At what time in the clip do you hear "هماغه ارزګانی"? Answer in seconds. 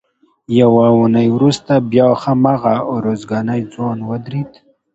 2.23-3.61